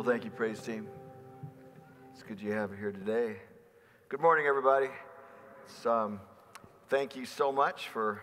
[0.00, 0.88] Well, thank you, praise team.
[2.14, 3.36] It's good you have here today.
[4.08, 4.88] Good morning, everybody.
[5.84, 6.20] Um,
[6.88, 8.22] thank you so much for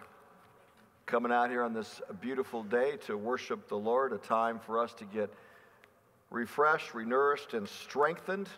[1.05, 4.91] coming out here on this beautiful day to worship the Lord, a time for us
[4.95, 5.31] to get
[6.31, 8.49] refreshed, renourished, and strengthened.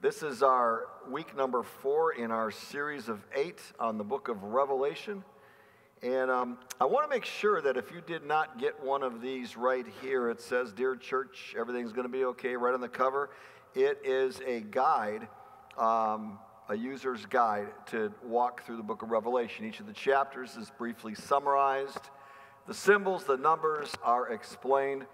[0.00, 4.42] This is our week number four in our series of eight on the book of
[4.42, 5.22] Revelation.
[6.02, 9.20] And um, I want to make sure that if you did not get one of
[9.20, 12.88] these right here, it says, Dear Church, everything's going to be okay, right on the
[12.88, 13.30] cover.
[13.74, 15.26] It is a guide,
[15.76, 16.38] um,
[16.68, 19.64] a user's guide to walk through the book of Revelation.
[19.64, 22.10] Each of the chapters is briefly summarized.
[22.68, 25.04] The symbols, the numbers are explained.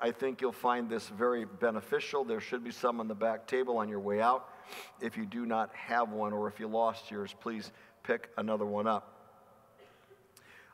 [0.00, 2.24] I think you'll find this very beneficial.
[2.24, 4.48] There should be some on the back table on your way out.
[5.02, 7.72] If you do not have one or if you lost yours, please
[8.04, 9.19] pick another one up.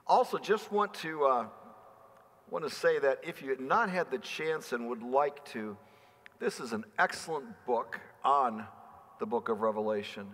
[0.09, 1.47] Also, just want to uh,
[2.49, 5.77] want to say that if you had not had the chance and would like to,
[6.39, 8.65] this is an excellent book on
[9.19, 10.29] the book of Revelation,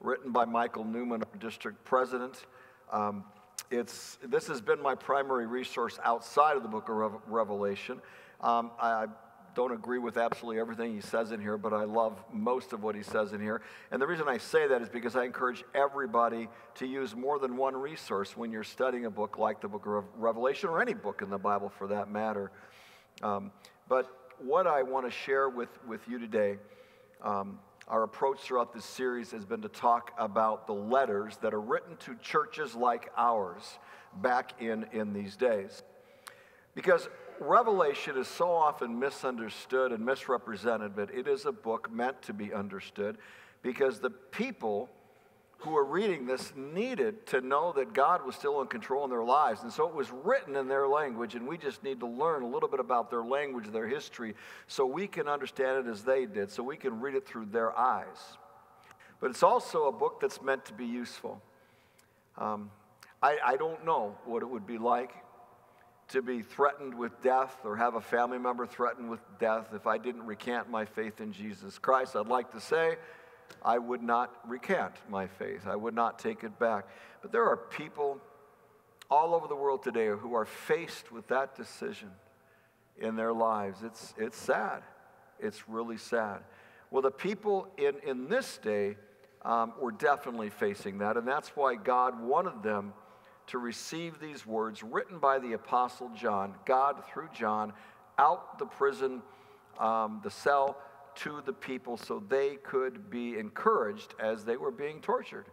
[0.00, 2.44] written by Michael Newman, our district president.
[2.92, 3.24] Um,
[3.70, 8.02] it's, this has been my primary resource outside of the book of Revelation.
[8.42, 9.06] Um, I,
[9.54, 12.94] don't agree with absolutely everything he says in here, but I love most of what
[12.94, 13.62] he says in here.
[13.90, 17.56] And the reason I say that is because I encourage everybody to use more than
[17.56, 21.22] one resource when you're studying a book like the book of Revelation or any book
[21.22, 22.50] in the Bible for that matter.
[23.22, 23.52] Um,
[23.88, 26.58] but what I want to share with, with you today,
[27.22, 31.60] um, our approach throughout this series has been to talk about the letters that are
[31.60, 33.78] written to churches like ours
[34.22, 35.82] back in, in these days.
[36.74, 37.08] Because
[37.40, 42.52] Revelation is so often misunderstood and misrepresented, but it is a book meant to be
[42.52, 43.18] understood
[43.62, 44.88] because the people
[45.58, 49.24] who are reading this needed to know that God was still in control in their
[49.24, 49.62] lives.
[49.62, 52.46] And so it was written in their language, and we just need to learn a
[52.46, 54.34] little bit about their language, their history,
[54.66, 57.76] so we can understand it as they did, so we can read it through their
[57.78, 58.36] eyes.
[59.20, 61.40] But it's also a book that's meant to be useful.
[62.36, 62.70] Um,
[63.22, 65.14] I, I don't know what it would be like
[66.14, 69.98] to be threatened with death or have a family member threatened with death if I
[69.98, 72.14] didn't recant my faith in Jesus Christ.
[72.14, 72.98] I'd like to say
[73.64, 76.86] I would not recant my faith, I would not take it back.
[77.20, 78.20] But there are people
[79.10, 82.12] all over the world today who are faced with that decision
[82.96, 83.82] in their lives.
[83.82, 84.82] It's, it's sad.
[85.40, 86.42] It's really sad.
[86.92, 88.96] Well, the people in, in this day
[89.42, 92.92] um, were definitely facing that, and that's why God wanted them
[93.48, 97.72] to receive these words written by the Apostle John, God through John,
[98.18, 99.22] out the prison,
[99.78, 100.78] um, the cell,
[101.16, 105.46] to the people so they could be encouraged as they were being tortured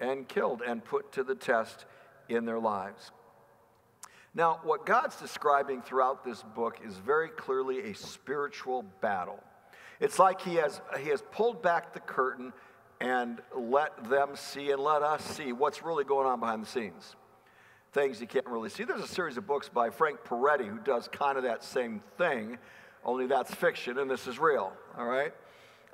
[0.00, 1.84] and killed and put to the test
[2.28, 3.10] in their lives.
[4.34, 9.42] Now, what God's describing throughout this book is very clearly a spiritual battle.
[9.98, 12.52] It's like he has, he has pulled back the curtain
[13.00, 17.16] and let them see and let us see what's really going on behind the scenes.
[17.92, 18.84] Things you can't really see.
[18.84, 22.58] There's a series of books by Frank Peretti who does kind of that same thing,
[23.04, 25.32] only that's fiction and this is real, all right?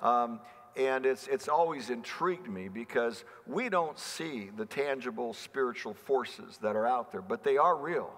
[0.00, 0.40] Um,
[0.76, 6.76] and it's, it's always intrigued me because we don't see the tangible spiritual forces that
[6.76, 8.10] are out there, but they are real.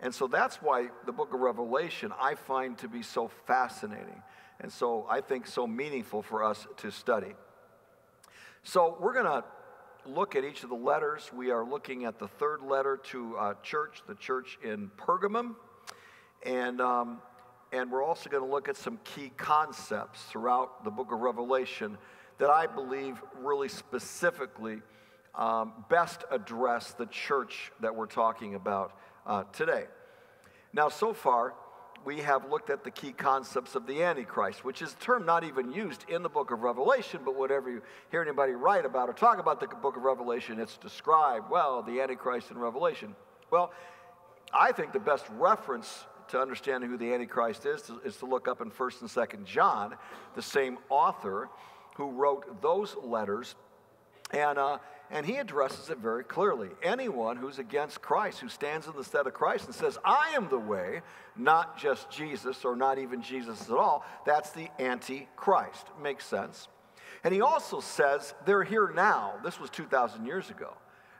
[0.00, 4.22] And so that's why the book of Revelation I find to be so fascinating
[4.60, 7.34] and so I think so meaningful for us to study.
[8.64, 9.44] So we're going to
[10.04, 11.30] look at each of the letters.
[11.32, 15.54] We are looking at the third letter to a church, the church in Pergamum.
[16.44, 17.20] And, um,
[17.72, 21.98] and we're also going to look at some key concepts throughout the book of Revelation
[22.38, 24.80] that I believe really specifically
[25.34, 28.92] um, best address the church that we're talking about
[29.26, 29.84] uh, today.
[30.72, 31.54] Now, so far,
[32.04, 35.44] we have looked at the key concepts of the Antichrist, which is a term not
[35.44, 39.12] even used in the book of Revelation, but whatever you hear anybody write about or
[39.12, 43.14] talk about the book of Revelation, it's described, well, the Antichrist in Revelation.
[43.50, 43.72] Well,
[44.52, 48.60] I think the best reference to understanding who the Antichrist is is to look up
[48.60, 49.94] in 1st and 2nd John,
[50.34, 51.48] the same author
[51.96, 53.54] who wrote those letters.
[54.30, 54.78] And, uh,
[55.10, 56.68] and he addresses it very clearly.
[56.82, 60.48] Anyone who's against Christ, who stands in the stead of Christ and says, I am
[60.48, 61.00] the way,
[61.36, 65.86] not just Jesus or not even Jesus at all, that's the Antichrist.
[66.02, 66.68] Makes sense.
[67.24, 69.34] And he also says, they're here now.
[69.42, 70.74] This was 2,000 years ago.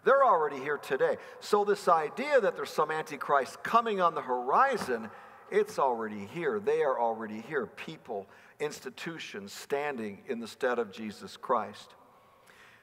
[0.04, 1.16] They're already here today.
[1.40, 5.10] So, this idea that there's some Antichrist coming on the horizon,
[5.50, 6.60] it's already here.
[6.60, 7.66] They are already here.
[7.66, 8.26] People,
[8.60, 11.94] institutions standing in the stead of Jesus Christ.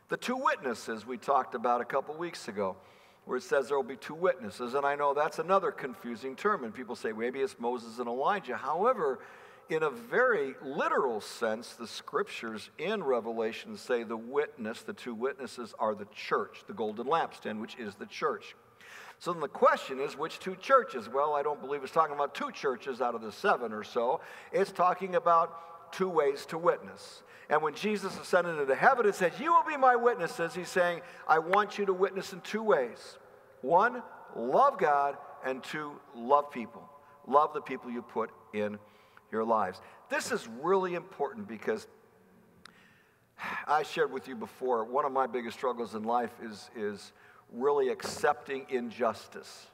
[0.08, 2.76] The two witnesses we talked about a couple weeks ago,
[3.26, 4.76] where it says there will be two witnesses.
[4.76, 8.56] And I know that's another confusing term, and people say maybe it's Moses and Elijah.
[8.56, 9.20] However,
[9.68, 15.74] in a very literal sense, the scriptures in Revelation say the witness, the two witnesses,
[15.80, 18.56] are the church, the golden lampstand, which is the church.
[19.18, 21.10] So then the question is, which two churches?
[21.10, 24.22] Well, I don't believe it's talking about two churches out of the seven or so.
[24.52, 27.24] It's talking about two ways to witness.
[27.50, 31.02] And when Jesus ascended into heaven and said, You will be my witnesses, he's saying,
[31.28, 33.18] I want you to witness in two ways.
[33.62, 34.02] One,
[34.36, 36.90] love God, and two, love people.
[37.28, 38.80] Love the people you put in
[39.32, 39.80] your lives.
[40.10, 41.88] This is really important because
[43.68, 47.12] I shared with you before, one of my biggest struggles in life is, is
[47.52, 49.68] really accepting injustice.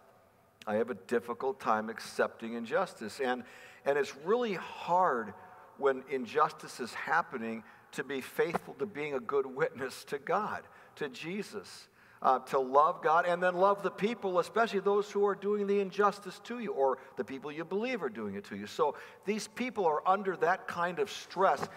[0.65, 3.19] I have a difficult time accepting injustice.
[3.19, 3.43] And,
[3.85, 5.33] and it's really hard
[5.81, 7.63] when injustice is happening
[7.93, 10.63] to be faithful to being a good witness to God,
[10.95, 11.89] to Jesus
[12.21, 15.79] uh, to love God and then love the people, especially those who are doing the
[15.79, 18.67] injustice to you or the people you believe are doing it to you.
[18.67, 18.95] So
[19.25, 21.67] these people are under that kind of stress.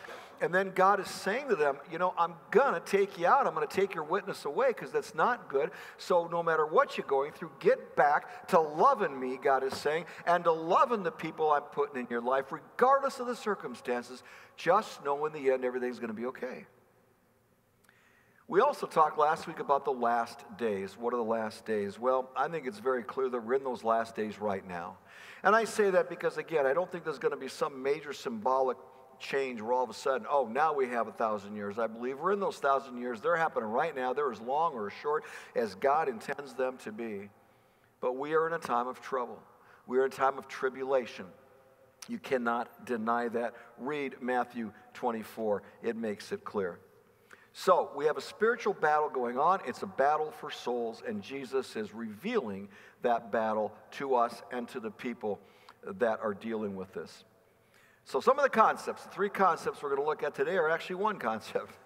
[0.40, 3.46] And then God is saying to them, You know, I'm going to take you out.
[3.46, 5.70] I'm going to take your witness away because that's not good.
[5.98, 10.06] So no matter what you're going through, get back to loving me, God is saying,
[10.26, 14.22] and to loving the people I'm putting in your life, regardless of the circumstances.
[14.56, 16.66] Just know in the end everything's going to be okay.
[18.46, 20.98] We also talked last week about the last days.
[20.98, 21.98] What are the last days?
[21.98, 24.98] Well, I think it's very clear that we're in those last days right now.
[25.42, 28.12] And I say that because, again, I don't think there's going to be some major
[28.12, 28.76] symbolic
[29.18, 31.78] change where all of a sudden, oh, now we have a thousand years.
[31.78, 33.20] I believe we're in those thousand years.
[33.20, 34.12] They're happening right now.
[34.12, 35.24] They're as long or as short
[35.54, 37.28] as God intends them to be.
[38.00, 39.40] But we are in a time of trouble,
[39.86, 41.26] we are in a time of tribulation.
[42.06, 43.54] You cannot deny that.
[43.78, 46.78] Read Matthew 24, it makes it clear.
[47.54, 49.60] So we have a spiritual battle going on.
[49.64, 52.68] It's a battle for souls, and Jesus is revealing
[53.02, 55.40] that battle to us and to the people
[55.84, 57.24] that are dealing with this.
[58.06, 60.68] So, some of the concepts, the three concepts we're going to look at today, are
[60.68, 61.72] actually one concept.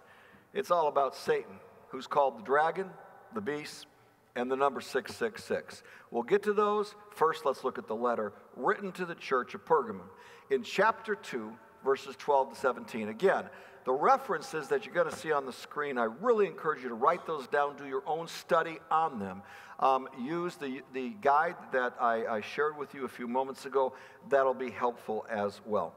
[0.55, 2.89] It's all about Satan, who's called the dragon,
[3.35, 3.87] the beast,
[4.35, 5.83] and the number 666.
[6.11, 6.95] We'll get to those.
[7.11, 10.09] First, let's look at the letter written to the church of Pergamum.
[10.51, 11.53] In chapter 2,
[11.85, 13.09] verses 12 to 17.
[13.11, 13.45] Again,
[13.85, 16.95] the references that you're going to see on the screen, I really encourage you to
[16.95, 19.43] write those down, do your own study on them.
[19.81, 23.93] Um, use the, the guide that I, I shared with you a few moments ago.
[24.29, 25.95] That'll be helpful as well.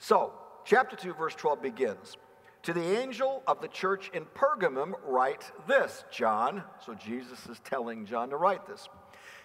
[0.00, 0.32] So,
[0.64, 2.16] chapter 2, verse 12 begins.
[2.64, 6.64] To the angel of the church in Pergamum, write this, John.
[6.84, 8.88] So, Jesus is telling John to write this.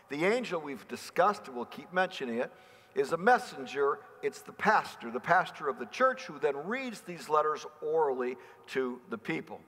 [0.09, 2.51] The angel we've discussed, and we'll keep mentioning it,
[2.95, 7.27] is a messenger, it's the pastor, the pastor of the church, who then reads these
[7.27, 8.37] letters orally
[8.67, 9.59] to the people.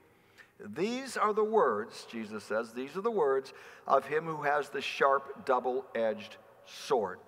[0.74, 3.52] These are the words, Jesus says, these are the words
[3.86, 7.18] of him who has the sharp, double edged sword.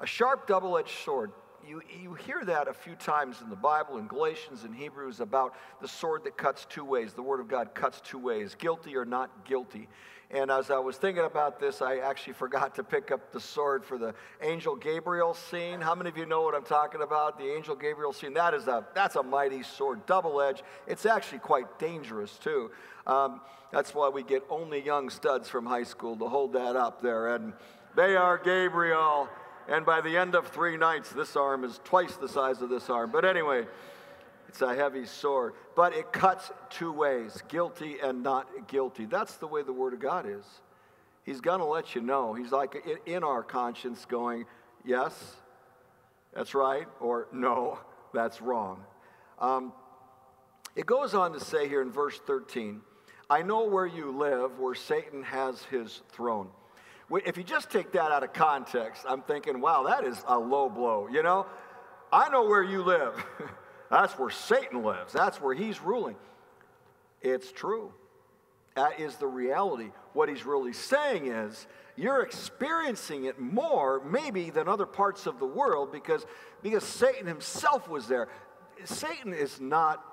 [0.00, 1.30] A sharp, double edged sword.
[1.66, 5.54] You, you hear that a few times in the Bible, in Galatians and Hebrews, about
[5.80, 7.12] the sword that cuts two ways.
[7.12, 9.88] The Word of God cuts two ways, guilty or not guilty.
[10.30, 13.84] And as I was thinking about this, I actually forgot to pick up the sword
[13.84, 15.80] for the angel Gabriel scene.
[15.80, 17.38] How many of you know what I'm talking about?
[17.38, 18.34] The angel Gabriel scene.
[18.34, 20.62] That is a that's a mighty sword, double edged.
[20.86, 22.70] It's actually quite dangerous too.
[23.06, 23.40] Um,
[23.72, 27.34] that's why we get only young studs from high school to hold that up there.
[27.34, 27.52] And
[27.96, 29.28] they are Gabriel.
[29.68, 32.88] And by the end of three nights, this arm is twice the size of this
[32.90, 33.10] arm.
[33.10, 33.66] But anyway.
[34.48, 39.04] It's a heavy sword, but it cuts two ways guilty and not guilty.
[39.04, 40.44] That's the way the Word of God is.
[41.22, 42.32] He's going to let you know.
[42.32, 44.46] He's like in our conscience going,
[44.84, 45.36] yes,
[46.32, 47.78] that's right, or no,
[48.14, 48.82] that's wrong.
[49.38, 49.72] Um,
[50.74, 52.80] it goes on to say here in verse 13,
[53.28, 56.48] I know where you live, where Satan has his throne.
[57.10, 60.68] If you just take that out of context, I'm thinking, wow, that is a low
[60.68, 61.08] blow.
[61.10, 61.46] You know,
[62.12, 63.14] I know where you live.
[63.90, 66.16] That's where Satan lives, that's where he's ruling.
[67.22, 67.92] It's true.
[68.74, 69.90] That is the reality.
[70.12, 75.46] What he's really saying is, you're experiencing it more, maybe, than other parts of the
[75.46, 76.24] world because,
[76.62, 78.28] because Satan himself was there.
[78.84, 80.04] Satan is not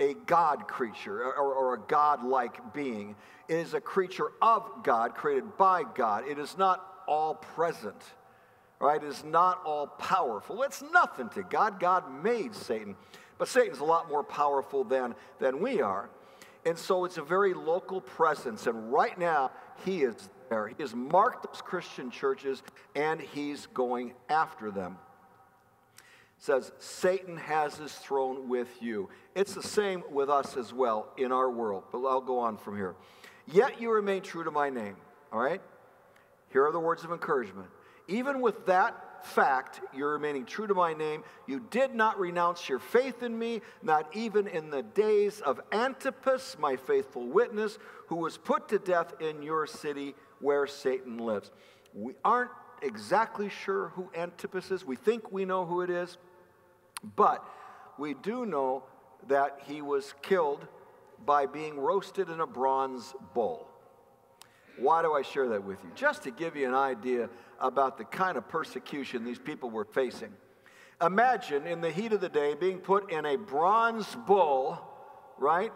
[0.00, 3.16] a God creature or, or a God like being,
[3.48, 6.26] it is a creature of God, created by God.
[6.28, 8.02] It is not all present
[8.84, 10.62] right, It is not all powerful.
[10.62, 11.80] It's nothing to God.
[11.80, 12.96] God made Satan.
[13.38, 16.08] But Satan's a lot more powerful than, than we are.
[16.64, 18.66] And so it's a very local presence.
[18.66, 19.50] And right now,
[19.84, 20.14] he is
[20.48, 20.68] there.
[20.68, 22.62] He has marked those Christian churches
[22.94, 24.98] and he's going after them.
[26.44, 29.08] Says, Satan has his throne with you.
[29.34, 31.84] It's the same with us as well in our world.
[31.90, 32.96] But I'll go on from here.
[33.46, 34.96] Yet you remain true to my name.
[35.32, 35.62] All right?
[36.50, 37.68] Here are the words of encouragement
[38.08, 41.22] even with that fact, you're remaining true to my name.
[41.46, 46.56] You did not renounce your faith in me, not even in the days of Antipas,
[46.58, 51.50] my faithful witness, who was put to death in your city where Satan lives.
[51.94, 52.50] We aren't
[52.82, 54.84] exactly sure who Antipas is.
[54.84, 56.18] We think we know who it is,
[57.16, 57.44] but
[57.98, 58.84] we do know
[59.28, 60.66] that he was killed
[61.24, 63.68] by being roasted in a bronze bowl.
[64.76, 65.90] Why do I share that with you?
[65.94, 67.30] Just to give you an idea
[67.60, 70.32] about the kind of persecution these people were facing.
[71.00, 74.80] Imagine in the heat of the day being put in a bronze bull,
[75.38, 75.72] right?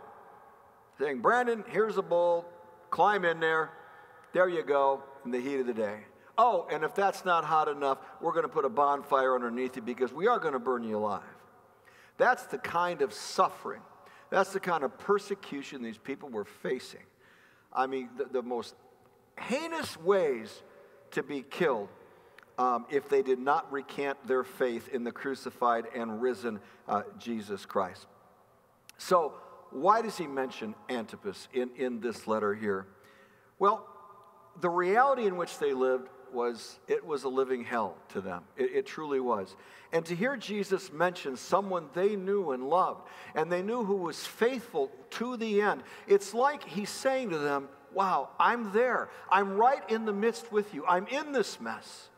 [0.99, 2.45] Saying, Brandon, here's a bull,
[2.91, 3.71] climb in there.
[4.33, 6.01] There you go, in the heat of the day.
[6.41, 9.83] Oh, and if that's not hot enough, we're going to put a bonfire underneath you
[9.83, 11.23] because we are going to burn you alive.
[12.17, 13.83] That's the kind of suffering,
[14.31, 17.03] that's the kind of persecution these people were facing.
[17.73, 18.75] I mean, the, the most
[19.39, 20.63] heinous ways
[21.11, 21.89] to be killed
[22.59, 27.65] um, if they did not recant their faith in the crucified and risen uh, Jesus
[27.67, 28.07] Christ.
[28.97, 29.35] So,
[29.71, 32.87] why does he mention Antipas in, in this letter here?
[33.59, 33.87] Well,
[34.61, 38.43] the reality in which they lived was it was a living hell to them.
[38.57, 39.57] It, it, truly was.
[39.93, 44.27] And to hear Jesus mention someone they knew and loved, and they knew who was
[44.27, 49.09] faithful to the end, it's like he's saying to them, Wow, I'm there.
[49.31, 50.85] I'm right in the midst with you.
[50.87, 52.09] I'm in this mess.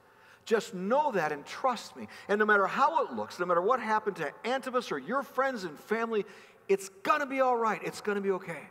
[0.45, 2.09] Just know that and trust me.
[2.29, 5.65] And no matter how it looks, no matter what happened to Antipas or your friends
[5.65, 6.27] and family,
[6.69, 7.81] it's going to be all right.
[7.85, 8.69] It's going to be okay.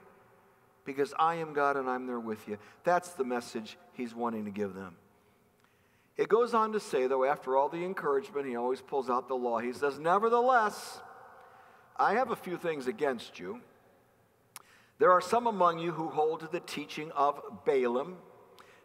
[0.84, 2.58] Because I am God and I'm there with you.
[2.84, 4.96] That's the message he's wanting to give them.
[6.20, 9.38] It goes on to say, though, after all the encouragement, he always pulls out the
[9.38, 9.60] law.
[9.60, 11.00] He says, Nevertheless,
[11.96, 13.62] I have a few things against you.
[14.98, 18.18] There are some among you who hold to the teaching of Balaam.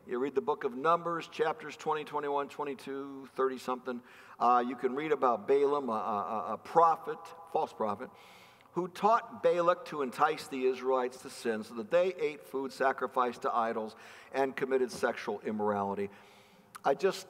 [0.07, 4.01] You read the book of Numbers, chapters 20, 21, 22, 30 something.
[4.39, 7.19] Uh, you can read about Balaam, a, a, a prophet,
[7.53, 8.11] false prophet,
[8.75, 13.43] who taught Balak to entice the Israelites to sin so that they ate food sacrificed
[13.43, 13.97] to idols
[14.33, 16.11] and committed sexual immorality.
[16.85, 17.27] I just,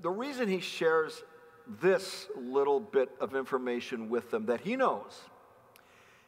[0.00, 1.22] the reason he shares
[1.80, 5.20] this little bit of information with them that he knows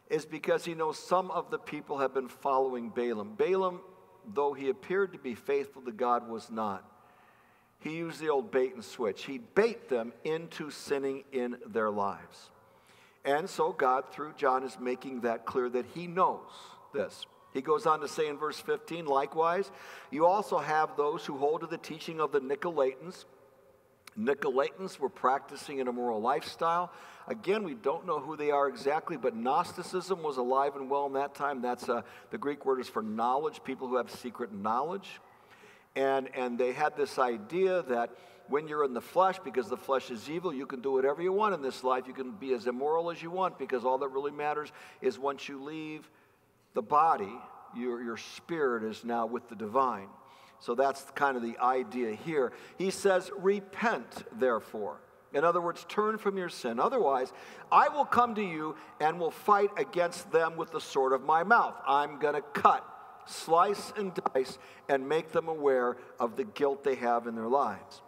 [0.08, 3.34] is because he knows some of the people have been following Balaam.
[3.36, 3.80] Balaam,
[4.34, 6.84] though he appeared to be faithful to God, was not.
[7.78, 9.24] He used the old bait and switch.
[9.24, 12.50] He bait them into sinning in their lives.
[13.24, 16.50] And so God, through John, is making that clear that he knows
[16.92, 17.24] this.
[17.52, 19.71] He goes on to say in verse 15, likewise,
[20.11, 23.25] you also have those who hold to the teaching of the Nicolaitans.
[24.19, 26.92] Nicolaitans were practicing an immoral lifestyle.
[27.26, 31.12] Again, we don't know who they are exactly, but Gnosticism was alive and well in
[31.14, 31.62] that time.
[31.62, 35.21] That's uh, the Greek word is for knowledge, people who have secret knowledge.
[35.97, 38.11] And, and they had this idea that
[38.49, 41.33] when you're in the flesh, because the flesh is evil, you can do whatever you
[41.33, 42.04] want in this life.
[42.07, 45.49] You can be as immoral as you want because all that really matters is once
[45.49, 46.09] you leave
[46.74, 47.32] the body,
[47.76, 50.08] your, your spirit is now with the divine.
[50.60, 52.52] So that's kind of the idea here.
[52.76, 55.00] He says, Repent, therefore.
[55.32, 56.80] In other words, turn from your sin.
[56.80, 57.32] Otherwise,
[57.70, 61.44] I will come to you and will fight against them with the sword of my
[61.44, 61.74] mouth.
[61.86, 62.84] I'm going to cut,
[63.26, 64.58] slice, and dice
[64.88, 68.02] and make them aware of the guilt they have in their lives.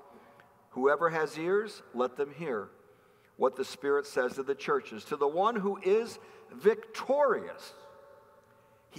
[0.71, 2.69] Whoever has ears, let them hear
[3.37, 5.05] what the Spirit says to the churches.
[5.07, 6.19] To the one who is
[6.53, 7.73] victorious,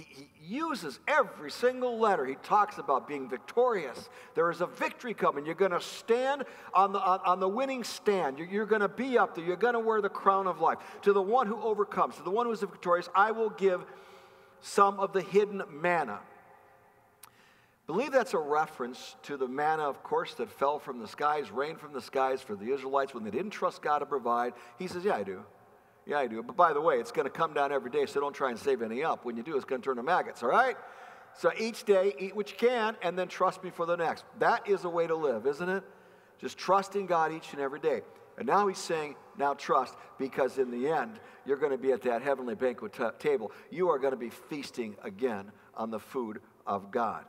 [0.02, 2.26] he, uses every single letter.
[2.26, 4.10] He talks about being victorious.
[4.34, 5.46] There is a victory coming.
[5.46, 8.38] You're going to stand on the, on, on the winning stand.
[8.38, 9.44] You're, you're going to be up there.
[9.44, 10.78] You're going to wear the crown of life.
[11.02, 13.84] To the one who overcomes, to the one who is victorious, I will give
[14.60, 16.20] some of the hidden manna.
[17.86, 21.78] Believe that's a reference to the manna, of course, that fell from the skies, rained
[21.78, 24.54] from the skies for the Israelites when they didn't trust God to provide.
[24.78, 25.42] He says, Yeah, I do.
[26.06, 26.42] Yeah, I do.
[26.42, 28.58] But by the way, it's going to come down every day, so don't try and
[28.58, 29.24] save any up.
[29.24, 30.76] When you do, it's going to turn to maggots, all right?
[31.36, 34.24] So each day, eat what you can, and then trust me for the next.
[34.38, 35.82] That is a way to live, isn't it?
[36.38, 38.02] Just trusting God each and every day.
[38.36, 42.02] And now he's saying, now trust, because in the end, you're going to be at
[42.02, 43.52] that heavenly banquet t- table.
[43.70, 47.24] You are going to be feasting again on the food of God.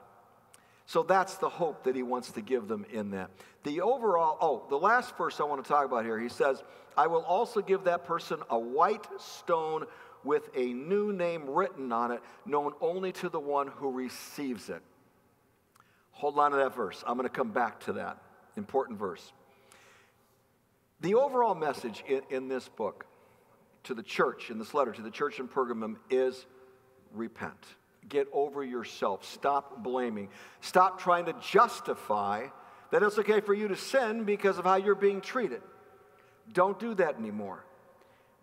[0.86, 3.32] So that's the hope that he wants to give them in that.
[3.64, 6.64] The overall, oh, the last verse I want to talk about here, he says,
[6.96, 9.86] I will also give that person a white stone
[10.24, 14.82] with a new name written on it, known only to the one who receives it.
[16.12, 17.04] Hold on to that verse.
[17.06, 18.18] I'm going to come back to that.
[18.56, 19.34] Important verse.
[21.02, 23.06] The overall message in, in this book
[23.84, 26.46] to the church, in this letter to the church in Pergamum, is
[27.14, 27.66] repent.
[28.08, 29.26] Get over yourself.
[29.26, 30.30] Stop blaming.
[30.62, 32.48] Stop trying to justify
[32.92, 35.62] That it's okay for you to sin because of how you're being treated.
[36.54, 37.66] Don't do that anymore.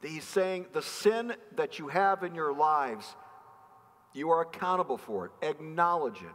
[0.02, 3.14] He's saying the sin that you have in your lives,
[4.12, 5.46] you are accountable for it.
[5.46, 6.34] Acknowledge it.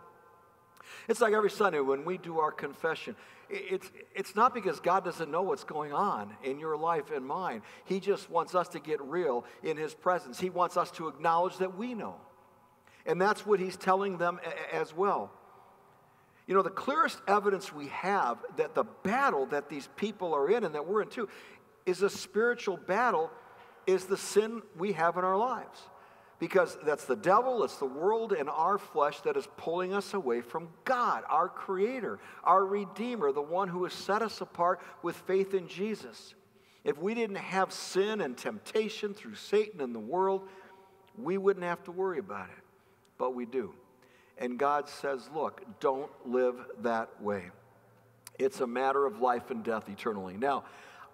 [1.09, 3.15] It's like every Sunday when we do our confession.
[3.49, 7.61] It's, it's not because God doesn't know what's going on in your life and mine.
[7.85, 10.39] He just wants us to get real in His presence.
[10.39, 12.15] He wants us to acknowledge that we know.
[13.07, 14.39] And that's what He's telling them
[14.71, 15.31] as well.
[16.45, 20.63] You know, the clearest evidence we have that the battle that these people are in
[20.63, 21.27] and that we're in too
[21.85, 23.31] is a spiritual battle,
[23.85, 25.79] is the sin we have in our lives.
[26.39, 30.41] Because that's the devil, it's the world, and our flesh that is pulling us away
[30.41, 35.53] from God, our Creator, our Redeemer, the one who has set us apart with faith
[35.55, 36.35] in Jesus.
[36.83, 40.47] If we didn't have sin and temptation through Satan and the world,
[41.17, 42.63] we wouldn't have to worry about it.
[43.17, 43.73] But we do.
[44.37, 47.49] And God says, look, don't live that way.
[48.37, 50.37] It's a matter of life and death eternally.
[50.37, 50.63] Now,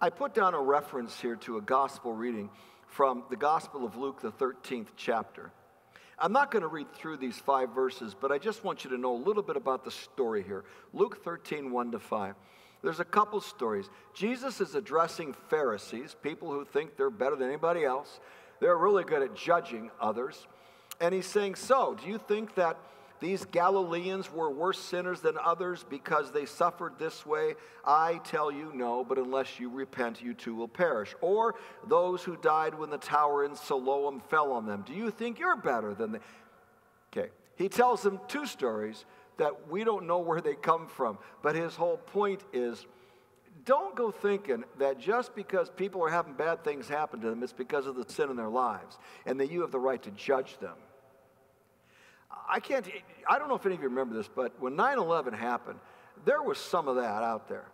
[0.01, 2.49] I put down a reference here to a gospel reading
[2.87, 5.51] from the Gospel of Luke, the 13th chapter.
[6.19, 8.97] I'm not going to read through these five verses, but I just want you to
[8.97, 10.63] know a little bit about the story here.
[10.93, 12.35] Luke 13, 1 to 5.
[12.83, 13.89] There's a couple stories.
[14.13, 18.19] Jesus is addressing Pharisees, people who think they're better than anybody else.
[18.59, 20.45] They're really good at judging others.
[20.99, 22.77] And he's saying, So, do you think that
[23.19, 27.55] these Galileans were worse sinners than others because they suffered this way?
[27.85, 31.15] I tell you, no, but unless you repent, you too will perish.
[31.21, 31.55] Or
[31.87, 34.83] those who died when the tower in Siloam fell on them.
[34.85, 36.19] Do you think you're better than they?
[37.15, 37.29] Okay.
[37.55, 39.05] He tells them two stories
[39.37, 42.85] that we don't know where they come from, but his whole point is
[43.65, 47.53] don't go thinking that just because people are having bad things happen to them, it's
[47.53, 50.57] because of the sin in their lives, and that you have the right to judge
[50.59, 50.75] them.
[52.49, 52.85] I can't,
[53.29, 55.79] I don't know if any of you remember this, but when 9 11 happened,
[56.25, 57.65] there was some of that out there.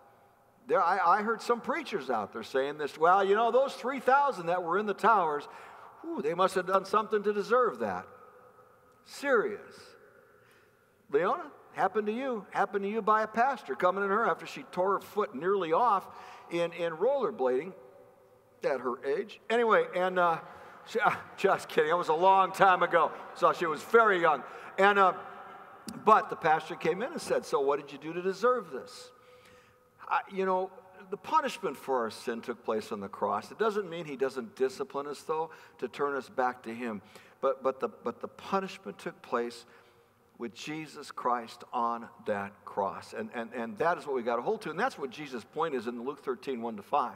[0.67, 2.95] There, I, I, heard some preachers out there saying this.
[2.97, 5.47] Well, you know, those 3,000 that were in the towers,
[6.01, 8.05] whew, they must have done something to deserve that.
[9.05, 9.59] Serious.
[11.11, 12.45] Leona, happened to you.
[12.51, 15.73] Happened to you by a pastor coming in her after she tore her foot nearly
[15.73, 16.07] off
[16.51, 17.73] in, in rollerblading
[18.63, 19.39] at her age.
[19.49, 20.39] Anyway, and uh,
[21.37, 21.91] just kidding.
[21.91, 23.11] It was a long time ago.
[23.35, 24.43] So she was very young.
[24.77, 25.13] And, uh,
[26.05, 29.11] but the pastor came in and said, So what did you do to deserve this?
[30.31, 30.71] You know,
[31.09, 33.51] the punishment for our sin took place on the cross.
[33.51, 37.01] It doesn't mean he doesn't discipline us, though, to turn us back to him.
[37.41, 39.65] But, but, the, but the punishment took place
[40.39, 43.13] with Jesus Christ on that cross.
[43.15, 44.71] And, and, and that is what we got to hold to.
[44.71, 47.11] And that's what Jesus' point is in Luke 13, 1 to 5.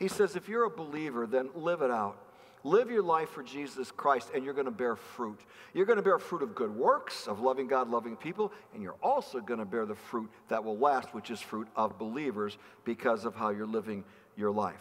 [0.00, 2.18] He says, if you're a believer, then live it out.
[2.66, 5.38] Live your life for Jesus Christ, and you're going to bear fruit.
[5.74, 8.96] You're going to bear fruit of good works, of loving God, loving people, and you're
[9.02, 13.26] also going to bear the fruit that will last, which is fruit of believers because
[13.26, 14.02] of how you're living
[14.34, 14.80] your life.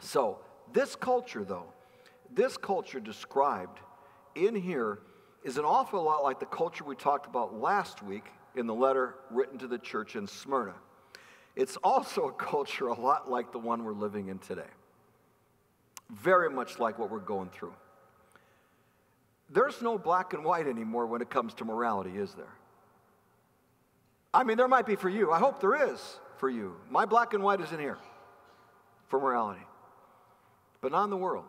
[0.00, 0.38] So,
[0.72, 1.66] this culture, though,
[2.32, 3.78] this culture described
[4.34, 5.00] in here
[5.42, 8.26] is an awful lot like the culture we talked about last week
[8.56, 10.74] in the letter written to the church in Smyrna.
[11.56, 14.68] It's also a culture a lot like the one we're living in today
[16.12, 17.72] very much like what we're going through.
[19.48, 22.54] There's no black and white anymore when it comes to morality, is there?
[24.32, 25.32] I mean, there might be for you.
[25.32, 26.76] I hope there is for you.
[26.88, 27.98] My black and white is in here
[29.08, 29.66] for morality,
[30.80, 31.46] but not in the world.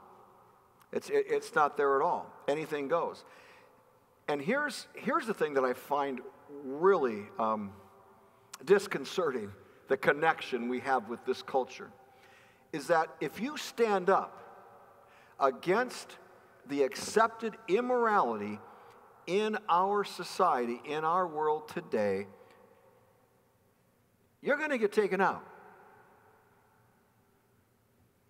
[0.91, 2.32] It's, it, it's not there at all.
[2.47, 3.23] Anything goes.
[4.32, 6.22] And here's, here's the thing that I find
[6.63, 7.74] really um,
[8.63, 9.52] disconcerting
[9.89, 11.91] the connection we have with this culture
[12.72, 14.41] is that if you stand up
[15.38, 16.15] against
[16.70, 18.58] the accepted immorality
[19.28, 22.26] in our society, in our world today,
[24.41, 25.46] you're going to get taken out.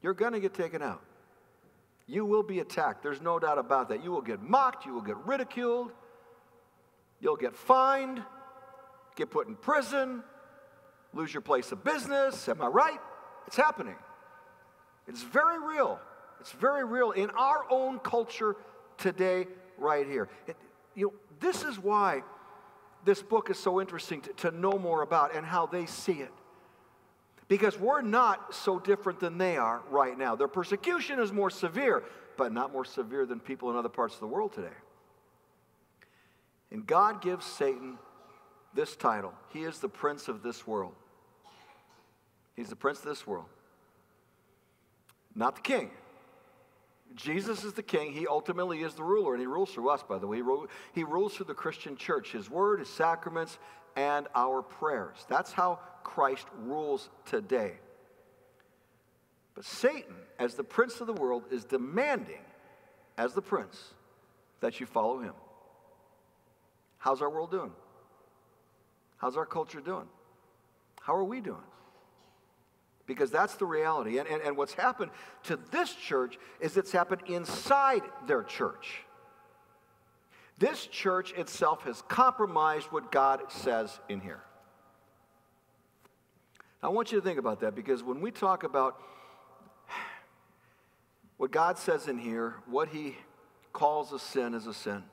[0.01, 1.03] You're going to get taken out.
[2.07, 3.03] You will be attacked.
[3.03, 4.03] There's no doubt about that.
[4.03, 4.85] You will get mocked.
[4.85, 5.91] You will get ridiculed.
[7.21, 8.21] You'll get fined,
[9.15, 10.23] get put in prison,
[11.13, 12.49] lose your place of business.
[12.49, 12.99] Am I right?
[13.45, 13.95] It's happening.
[15.07, 15.99] It's very real.
[16.39, 18.55] It's very real in our own culture
[18.97, 19.45] today,
[19.77, 20.29] right here.
[20.47, 20.57] It,
[20.95, 22.23] you know, this is why
[23.05, 26.31] this book is so interesting to, to know more about and how they see it.
[27.51, 30.37] Because we're not so different than they are right now.
[30.37, 32.01] Their persecution is more severe,
[32.37, 34.69] but not more severe than people in other parts of the world today.
[36.71, 37.97] And God gives Satan
[38.73, 40.93] this title He is the prince of this world.
[42.55, 43.47] He's the prince of this world,
[45.35, 45.91] not the king.
[47.15, 48.13] Jesus is the king.
[48.13, 50.37] He ultimately is the ruler, and he rules through us, by the way.
[50.37, 53.57] He, ru- he rules through the Christian church, his word, his sacraments,
[53.95, 55.25] and our prayers.
[55.27, 57.73] That's how Christ rules today.
[59.55, 62.41] But Satan, as the prince of the world, is demanding,
[63.17, 63.93] as the prince,
[64.61, 65.33] that you follow him.
[66.97, 67.71] How's our world doing?
[69.17, 70.07] How's our culture doing?
[71.01, 71.57] How are we doing?
[73.07, 74.19] Because that's the reality.
[74.19, 75.11] And, and, and what's happened
[75.43, 79.03] to this church is it's happened inside their church.
[80.57, 84.41] This church itself has compromised what God says in here.
[86.83, 89.01] I want you to think about that because when we talk about
[91.37, 93.17] what God says in here, what He
[93.73, 95.03] calls a sin is a sin.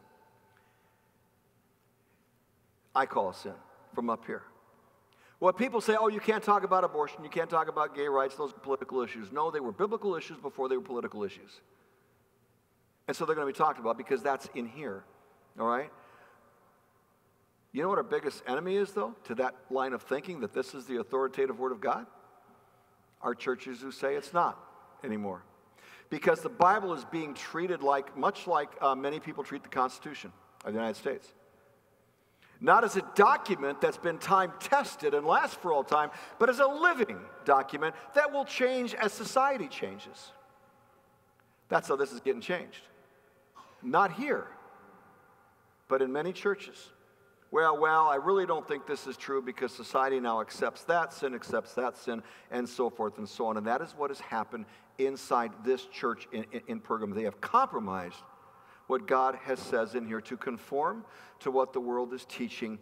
[2.95, 3.55] I call a sin
[3.95, 4.43] from up here.
[5.39, 8.35] What people say, oh, you can't talk about abortion, you can't talk about gay rights,
[8.35, 9.31] those political issues.
[9.31, 11.61] No, they were biblical issues before they were political issues.
[13.07, 15.05] And so they're going to be talked about because that's in here.
[15.59, 15.91] All right?
[17.73, 20.75] You know what our biggest enemy is, though, to that line of thinking that this
[20.75, 22.07] is the authoritative Word of God?
[23.23, 24.59] Our churches who say it's not
[25.05, 25.43] anymore.
[26.11, 30.33] Because the Bible is being treated like, much like uh, many people treat the Constitution
[30.65, 31.35] of the United States.
[32.61, 36.59] Not as a document that's been time tested and lasts for all time, but as
[36.59, 40.33] a living document that will change as society changes.
[41.69, 42.81] That's how this is getting changed.
[43.83, 44.49] Not here,
[45.87, 46.89] but in many churches.
[47.51, 51.35] Well, well, I really don't think this is true because society now accepts that sin,
[51.35, 53.57] accepts that sin, and so forth and so on.
[53.57, 54.67] And that is what has happened
[54.99, 57.15] inside this church in, in, in Pergamum.
[57.15, 58.17] They have compromised
[58.89, 61.05] what God has says in here to conform
[61.41, 62.79] to what the world is teaching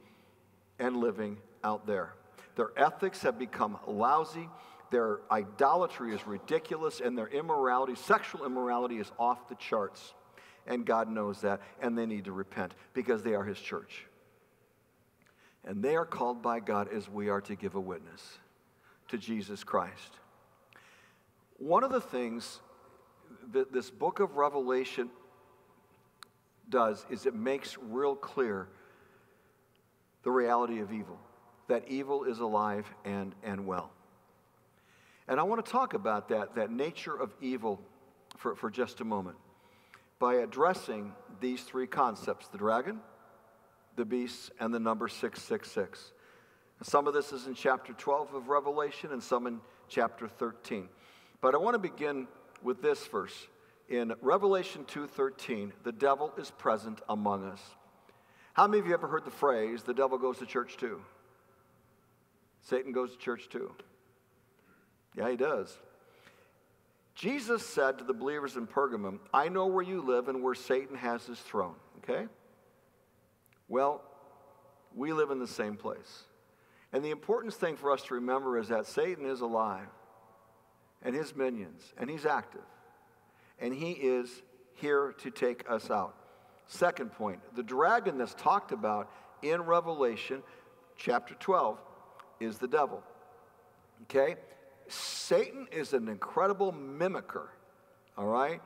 [0.78, 2.14] and living out there.
[2.54, 4.48] Their ethics have become lousy.
[4.90, 10.14] Their idolatry is ridiculous, and their immorality, sexual immorality, is off the charts.
[10.66, 14.06] And God knows that, and they need to repent because they are His church.
[15.64, 18.38] And they are called by God as we are to give a witness
[19.08, 20.18] to Jesus Christ.
[21.58, 22.60] One of the things
[23.52, 25.10] that this book of Revelation
[26.68, 28.68] does is it makes real clear
[30.22, 31.18] the reality of evil,
[31.68, 33.90] that evil is alive and, and well.
[35.28, 37.80] And I want to talk about that, that nature of evil
[38.36, 39.36] for, for just a moment
[40.18, 43.00] by addressing these three concepts the dragon,
[43.96, 46.12] the beast, and the number 666.
[46.82, 50.88] Some of this is in chapter 12 of Revelation and some in chapter 13.
[51.40, 52.26] But I want to begin
[52.62, 53.46] with this verse
[53.88, 57.62] in Revelation 2:13, the devil is present among us.
[58.54, 61.02] How many of you ever heard the phrase, the devil goes to church too?
[62.62, 63.74] Satan goes to church too.
[65.14, 65.78] Yeah, he does.
[67.14, 70.96] Jesus said to the believers in Pergamum, I know where you live and where Satan
[70.96, 71.76] has his throne.
[71.98, 72.26] Okay?
[73.68, 74.02] Well,
[74.94, 76.24] we live in the same place.
[76.92, 79.88] And the important thing for us to remember is that Satan is alive
[81.02, 82.64] and his minions, and he's active
[83.60, 84.42] and he is
[84.74, 86.14] here to take us out.
[86.66, 89.10] Second point the dragon that's talked about
[89.42, 90.42] in Revelation
[90.96, 91.78] chapter 12
[92.40, 93.02] is the devil.
[94.02, 94.36] Okay?
[94.88, 97.48] Satan is an incredible mimicker,
[98.16, 98.60] all right?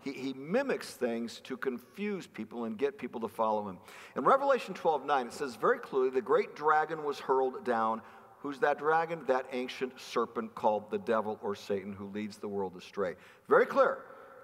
[0.00, 3.78] He, he mimics things to confuse people and get people to follow him.
[4.14, 8.00] In Revelation 12 9, it says very clearly the great dragon was hurled down.
[8.40, 9.22] Who's that dragon?
[9.26, 13.14] That ancient serpent called the devil or Satan who leads the world astray.
[13.48, 13.98] Very clear.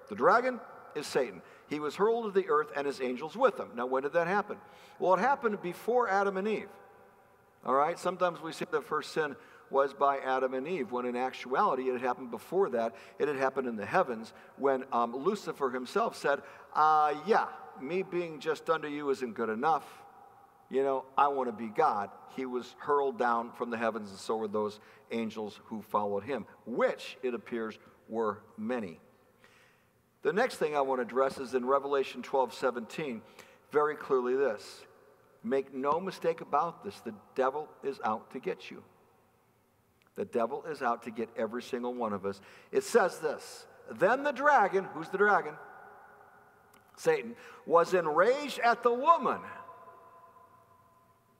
[0.09, 0.59] The dragon
[0.95, 1.41] is Satan.
[1.69, 3.69] He was hurled to the earth and his angels with him.
[3.75, 4.57] Now, when did that happen?
[4.99, 6.69] Well, it happened before Adam and Eve.
[7.65, 7.97] All right?
[7.97, 9.35] Sometimes we say the first sin
[9.69, 12.93] was by Adam and Eve, when in actuality it had happened before that.
[13.17, 16.41] It had happened in the heavens when um, Lucifer himself said,
[16.75, 17.47] uh, Yeah,
[17.81, 19.85] me being just under you isn't good enough.
[20.69, 22.09] You know, I want to be God.
[22.35, 24.79] He was hurled down from the heavens, and so were those
[25.11, 27.77] angels who followed him, which it appears
[28.09, 28.99] were many.
[30.23, 33.21] The next thing I want to address is in Revelation 12 17,
[33.71, 34.81] very clearly this.
[35.43, 38.83] Make no mistake about this the devil is out to get you.
[40.15, 42.39] The devil is out to get every single one of us.
[42.71, 45.55] It says this Then the dragon, who's the dragon?
[46.95, 49.41] Satan, was enraged at the woman.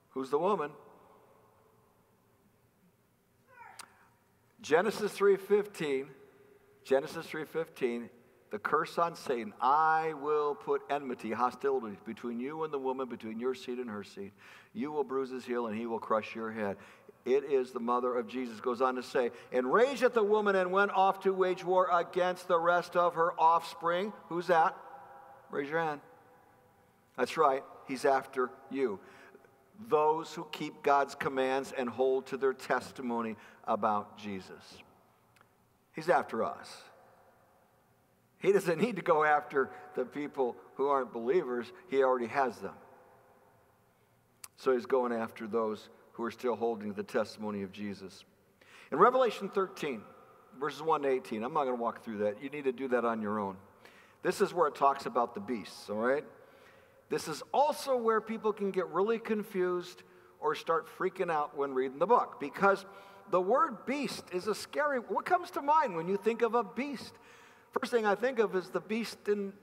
[0.09, 0.71] Who's the woman?
[4.61, 6.07] Genesis 3:15
[6.83, 8.09] Genesis 3:15
[8.53, 9.51] the curse on Satan.
[9.59, 14.03] I will put enmity, hostility between you and the woman, between your seed and her
[14.03, 14.31] seed.
[14.75, 16.77] You will bruise his heel, and he will crush your head.
[17.25, 19.65] It is the mother of Jesus, goes on to say, and
[20.03, 24.13] at the woman and went off to wage war against the rest of her offspring.
[24.29, 24.77] Who's that?
[25.49, 26.01] Raise your hand.
[27.17, 28.99] That's right, he's after you.
[29.89, 34.77] Those who keep God's commands and hold to their testimony about Jesus.
[35.95, 36.83] He's after us.
[38.43, 42.73] He doesn't need to go after the people who aren't believers, he already has them.
[44.57, 48.25] So he's going after those who are still holding the testimony of Jesus.
[48.91, 50.01] In Revelation 13,
[50.59, 52.43] verses 1 to 18, I'm not going to walk through that.
[52.43, 53.55] You need to do that on your own.
[54.23, 56.25] This is where it talks about the beasts, all right?
[57.09, 60.03] This is also where people can get really confused
[60.41, 62.85] or start freaking out when reading the book because
[63.31, 66.63] the word beast is a scary what comes to mind when you think of a
[66.63, 67.13] beast
[67.79, 69.53] first thing i think of is the beast in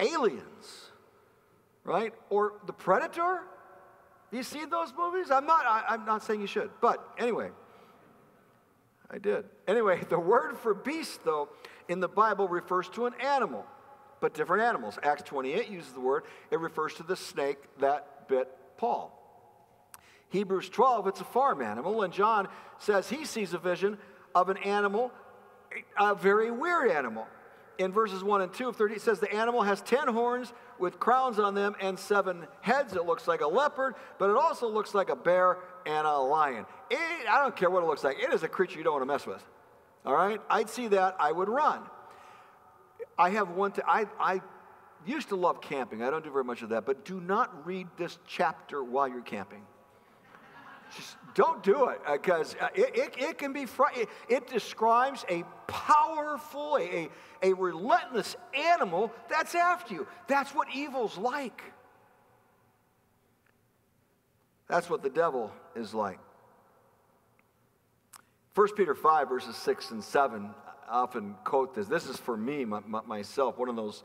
[0.00, 0.90] aliens
[1.84, 3.42] right or the predator
[4.30, 5.30] you see those movies?
[5.30, 7.50] I'm not, I, am not saying you should, but anyway,
[9.10, 9.46] I did.
[9.66, 11.48] Anyway, the word for beast, though,
[11.88, 13.64] in the Bible refers to an animal,
[14.20, 14.98] but different animals.
[15.02, 19.14] Acts 28 uses the word, it refers to the snake that bit Paul.
[20.30, 23.96] Hebrews 12, it's a farm animal, and John says he sees a vision
[24.34, 25.10] of an animal,
[25.98, 27.26] a very weird animal
[27.78, 30.98] in verses 1 and 2 of 30, it says the animal has 10 horns with
[30.98, 32.94] crowns on them and seven heads.
[32.94, 36.66] It looks like a leopard, but it also looks like a bear and a lion.
[36.90, 39.02] It, I don't care what it looks like, it is a creature you don't want
[39.02, 39.42] to mess with.
[40.04, 40.40] All right?
[40.50, 41.82] I'd see that, I would run.
[43.16, 44.40] I have one, to, I, I
[45.06, 46.02] used to love camping.
[46.02, 49.20] I don't do very much of that, but do not read this chapter while you're
[49.22, 49.62] camping.
[50.94, 55.24] Just don't do it because uh, it, it, it, can be, fr- it, it describes
[55.28, 57.08] a powerful, a,
[57.42, 60.06] a relentless animal that's after you.
[60.26, 61.62] That's what evil's like.
[64.68, 66.18] That's what the devil is like.
[68.54, 70.50] 1 Peter 5, verses 6 and 7,
[70.88, 71.86] I often quote this.
[71.86, 74.02] This is for me, my, myself, one of those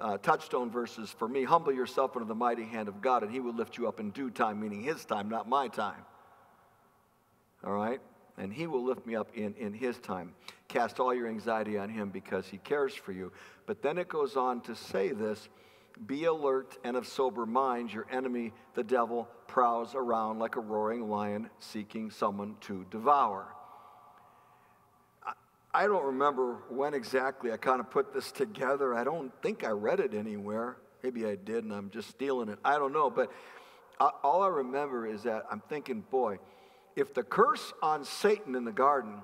[0.00, 1.44] uh, touchstone verses for me.
[1.44, 4.10] Humble yourself under the mighty hand of God, and he will lift you up in
[4.10, 6.04] due time, meaning his time, not my time.
[7.64, 8.00] All right?
[8.38, 10.34] And he will lift me up in, in his time.
[10.68, 13.32] Cast all your anxiety on him because he cares for you.
[13.66, 15.48] But then it goes on to say this
[16.06, 17.92] Be alert and of sober mind.
[17.92, 23.55] Your enemy, the devil, prowls around like a roaring lion seeking someone to devour.
[25.76, 28.94] I don't remember when exactly I kind of put this together.
[28.94, 30.78] I don't think I read it anywhere.
[31.02, 32.58] Maybe I did and I'm just stealing it.
[32.64, 33.10] I don't know.
[33.10, 33.30] But
[34.00, 36.38] all I remember is that I'm thinking, boy,
[36.96, 39.20] if the curse on Satan in the garden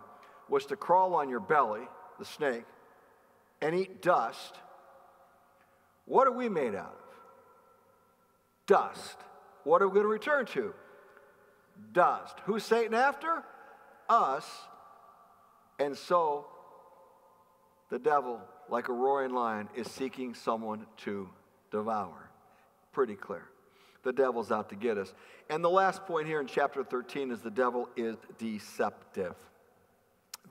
[0.51, 1.89] was to crawl on your belly,
[2.19, 2.65] the snake,
[3.63, 4.55] and eat dust,
[6.05, 7.17] what are we made out of?
[8.67, 9.17] Dust.
[9.65, 10.75] What are we going to return to?
[11.95, 12.37] Dust.
[12.45, 13.43] Who's Satan after?
[14.07, 14.47] Us.
[15.79, 16.47] And so
[17.91, 21.29] the devil, like a roaring lion, is seeking someone to
[21.71, 22.31] devour.
[22.93, 23.45] Pretty clear.
[24.03, 25.13] The devil's out to get us.
[25.49, 29.35] And the last point here in chapter 13 is the devil is deceptive.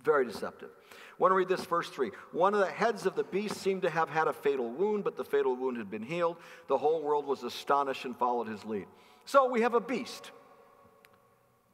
[0.04, 0.70] Very deceptive.
[0.92, 2.12] I want to read this verse 3.
[2.32, 5.18] One of the heads of the beast seemed to have had a fatal wound, but
[5.18, 6.38] the fatal wound had been healed.
[6.68, 8.88] The whole world was astonished and followed his lead.
[9.26, 10.32] So we have a beast.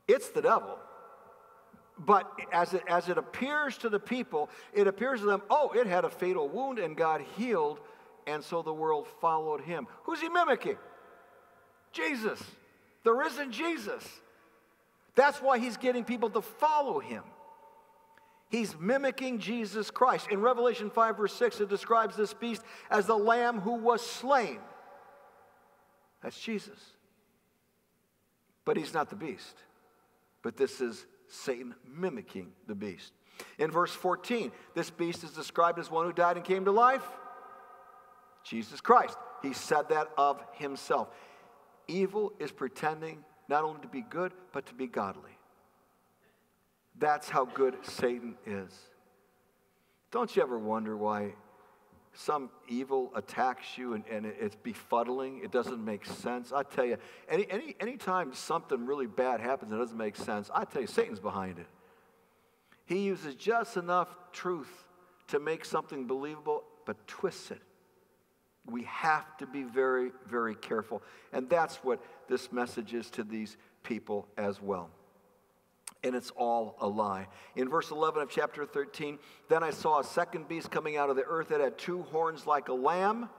[0.07, 0.77] It's the devil.
[1.99, 5.87] But as it, as it appears to the people, it appears to them, oh, it
[5.87, 7.79] had a fatal wound and God healed,
[8.27, 9.87] and so the world followed him.
[10.03, 10.77] Who's he mimicking?
[11.91, 12.41] Jesus,
[13.03, 14.03] the risen Jesus.
[15.15, 17.23] That's why he's getting people to follow him.
[18.49, 20.27] He's mimicking Jesus Christ.
[20.29, 24.59] In Revelation 5, verse 6, it describes this beast as the lamb who was slain.
[26.21, 26.79] That's Jesus.
[28.63, 29.55] But he's not the beast.
[30.43, 33.13] But this is Satan mimicking the beast.
[33.59, 37.05] In verse 14, this beast is described as one who died and came to life.
[38.43, 39.17] Jesus Christ.
[39.43, 41.09] He said that of himself.
[41.87, 45.37] Evil is pretending not only to be good, but to be godly.
[46.97, 48.71] That's how good Satan is.
[50.11, 51.33] Don't you ever wonder why
[52.17, 55.43] some evil attacks you and, and it's befuddling?
[55.43, 56.51] It doesn't make sense.
[56.51, 56.97] I tell you,
[57.29, 61.19] any, any, anytime something really bad happens that doesn't make sense, I tell you, Satan's
[61.19, 61.67] behind it.
[62.85, 64.71] He uses just enough truth
[65.27, 67.61] to make something believable, but twists it
[68.69, 71.01] we have to be very, very careful.
[71.31, 74.89] And that's what this message is to these people as well.
[76.03, 77.27] And it's all a lie.
[77.55, 81.15] In verse 11 of chapter 13, then I saw a second beast coming out of
[81.15, 83.29] the earth that had two horns like a lamb,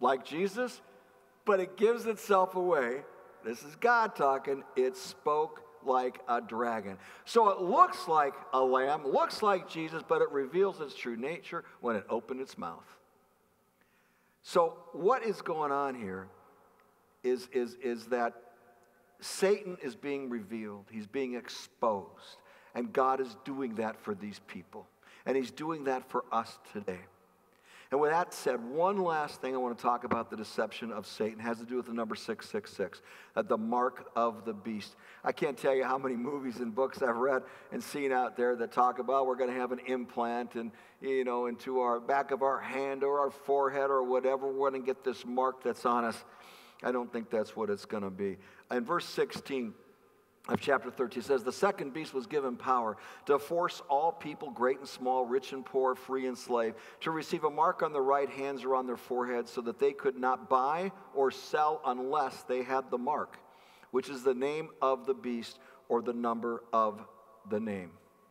[0.00, 0.80] like Jesus,
[1.44, 3.02] but it gives itself away.
[3.44, 4.62] This is God talking.
[4.76, 6.96] It spoke like a dragon.
[7.24, 11.64] So it looks like a lamb, looks like Jesus, but it reveals its true nature
[11.80, 12.86] when it opened its mouth.
[14.42, 16.26] So, what is going on here
[17.22, 18.34] is, is, is that
[19.22, 22.38] Satan is being revealed, he's being exposed,
[22.74, 24.86] and God is doing that for these people.
[25.24, 26.98] And he's doing that for us today.
[27.92, 31.06] And with that said, one last thing I want to talk about the deception of
[31.06, 33.02] Satan it has to do with the number 666,
[33.36, 34.96] uh, the mark of the beast.
[35.22, 38.56] I can't tell you how many movies and books I've read and seen out there
[38.56, 42.30] that talk about we're going to have an implant and, you know, into our back
[42.30, 44.50] of our hand or our forehead or whatever.
[44.50, 46.24] We're going to get this mark that's on us.
[46.82, 48.38] I don't think that's what it's going to be.
[48.72, 49.74] In verse 16
[50.48, 54.50] of chapter 13, it says, The second beast was given power to force all people,
[54.50, 58.02] great and small, rich and poor, free and slave, to receive a mark on their
[58.02, 62.42] right hands or on their foreheads so that they could not buy or sell unless
[62.44, 63.36] they had the mark,
[63.90, 65.58] which is the name of the beast
[65.88, 67.04] or the number of
[67.50, 67.90] the name,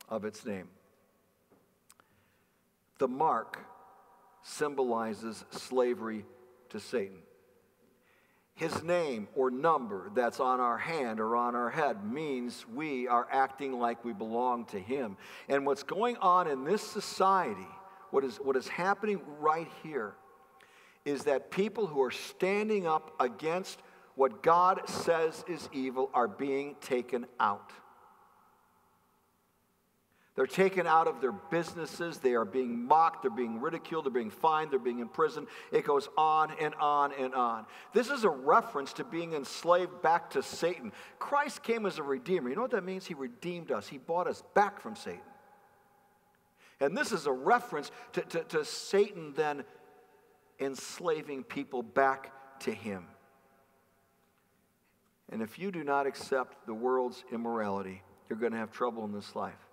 [0.09, 0.67] of its name.
[2.97, 3.59] The mark
[4.43, 6.25] symbolizes slavery
[6.69, 7.19] to Satan
[8.61, 13.27] his name or number that's on our hand or on our head means we are
[13.31, 15.17] acting like we belong to him.
[15.49, 17.67] And what's going on in this society,
[18.11, 20.13] what is, what is happening right here,
[21.05, 23.79] is that people who are standing up against
[24.13, 27.71] what God says is evil are being taken out.
[30.35, 32.19] They're taken out of their businesses.
[32.19, 33.23] They are being mocked.
[33.23, 34.05] They're being ridiculed.
[34.05, 34.71] They're being fined.
[34.71, 35.47] They're being imprisoned.
[35.73, 37.65] It goes on and on and on.
[37.93, 40.93] This is a reference to being enslaved back to Satan.
[41.19, 42.49] Christ came as a redeemer.
[42.49, 43.05] You know what that means?
[43.05, 45.19] He redeemed us, He bought us back from Satan.
[46.79, 49.63] And this is a reference to, to, to Satan then
[50.59, 53.05] enslaving people back to him.
[55.29, 59.11] And if you do not accept the world's immorality, you're going to have trouble in
[59.11, 59.70] this life.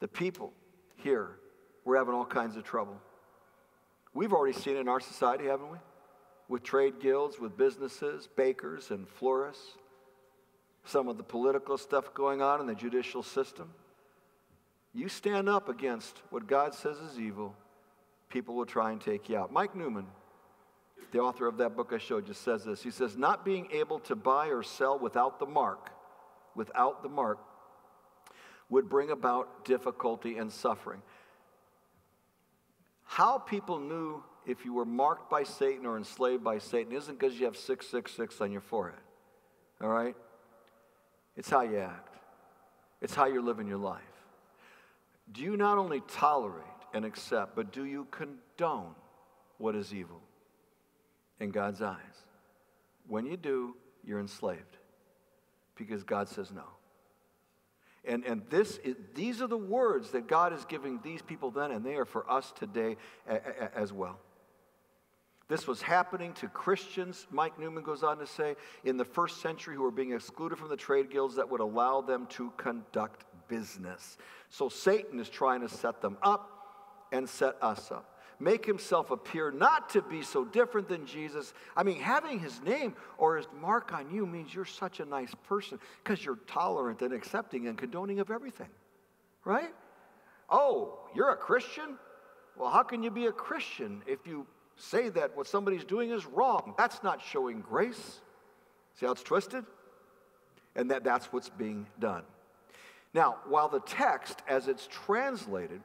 [0.00, 0.52] The people
[0.96, 1.36] here,
[1.84, 3.00] we're having all kinds of trouble.
[4.12, 5.78] We've already seen it in our society, haven't we?
[6.48, 9.76] With trade guilds, with businesses, bakers, and florists.
[10.84, 13.70] Some of the political stuff going on in the judicial system.
[14.92, 17.54] You stand up against what God says is evil,
[18.28, 19.52] people will try and take you out.
[19.52, 20.06] Mike Newman,
[21.12, 22.82] the author of that book I showed you, says this.
[22.82, 25.90] He says, Not being able to buy or sell without the mark,
[26.56, 27.38] without the mark,
[28.70, 31.02] would bring about difficulty and suffering.
[33.04, 37.38] How people knew if you were marked by Satan or enslaved by Satan isn't because
[37.38, 39.00] you have 666 on your forehead.
[39.82, 40.16] All right?
[41.36, 42.16] It's how you act,
[43.00, 44.02] it's how you're living your life.
[45.32, 48.94] Do you not only tolerate and accept, but do you condone
[49.58, 50.20] what is evil
[51.38, 51.96] in God's eyes?
[53.06, 54.78] When you do, you're enslaved
[55.76, 56.64] because God says no.
[58.04, 61.70] And, and this is, these are the words that God is giving these people then,
[61.70, 62.96] and they are for us today
[63.28, 64.18] a, a, as well.
[65.48, 69.74] This was happening to Christians, Mike Newman goes on to say, in the first century
[69.74, 74.16] who were being excluded from the trade guilds that would allow them to conduct business.
[74.48, 79.50] So Satan is trying to set them up and set us up make himself appear
[79.50, 81.52] not to be so different than Jesus.
[81.76, 85.32] I mean, having his name or his mark on you means you're such a nice
[85.46, 88.70] person because you're tolerant and accepting and condoning of everything,
[89.44, 89.72] right?
[90.48, 91.96] Oh, you're a Christian?
[92.56, 96.26] Well, how can you be a Christian if you say that what somebody's doing is
[96.26, 96.74] wrong?
[96.76, 98.20] That's not showing grace.
[98.98, 99.64] See how it's twisted?
[100.74, 102.22] And that, that's what's being done.
[103.12, 105.82] Now, while the text, as it's translated,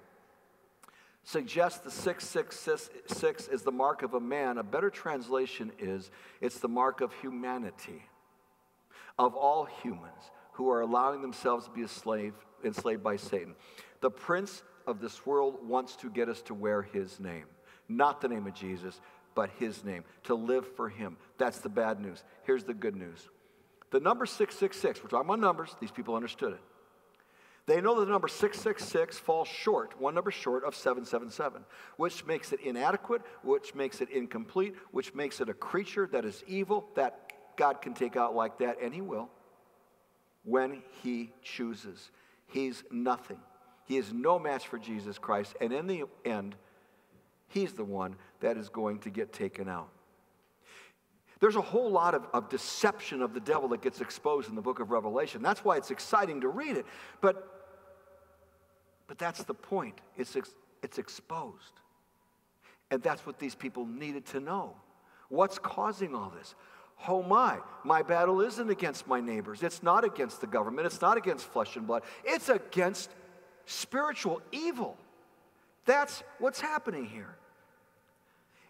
[1.26, 4.60] suggests the 666 is the mark of a man.
[4.60, 8.04] A better translation is it's the mark of humanity,
[9.20, 13.56] of all humans who are allowing themselves to be enslaved, enslaved by Satan.
[14.02, 17.46] The prince of this world wants to get us to wear his name,
[17.90, 19.02] not the name of Jesus,
[19.34, 21.18] but his name, to live for him.
[21.38, 22.24] That's the bad news.
[22.44, 23.28] Here's the good news.
[23.90, 26.62] The number 666, we're talking about numbers, these people understood it.
[27.68, 31.66] They know that the number 666 falls short, one number short of 777,
[31.98, 36.44] which makes it inadequate, which makes it incomplete, which makes it a creature that is
[36.48, 39.30] evil that God can take out like that, and He will
[40.44, 42.12] when He chooses.
[42.48, 43.40] He's nothing.
[43.86, 46.56] He is no match for Jesus Christ, and in the end,
[47.48, 49.90] He's the one that is going to get taken out.
[51.40, 54.62] There's a whole lot of, of deception of the devil that gets exposed in the
[54.62, 55.42] book of Revelation.
[55.42, 56.86] That's why it's exciting to read it.
[57.22, 57.55] But,
[59.08, 60.00] but that's the point.
[60.18, 60.50] It's, ex,
[60.82, 61.74] it's exposed.
[62.92, 64.76] And that's what these people needed to know.
[65.30, 66.56] What's causing all this?
[67.08, 69.64] Oh my, my battle isn't against my neighbors.
[69.64, 70.86] It's not against the government.
[70.86, 72.04] It's not against flesh and blood.
[72.24, 73.10] It's against
[73.66, 74.98] spiritual evil.
[75.86, 77.36] That's what's happening here.